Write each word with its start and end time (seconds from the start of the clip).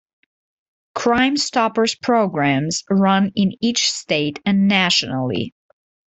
Crime 0.95 1.37
Stoppers 1.37 1.93
programs 1.93 2.83
run 2.89 3.31
in 3.35 3.51
each 3.61 3.81
state 3.91 4.39
and 4.47 4.67
nationally. 4.67 5.53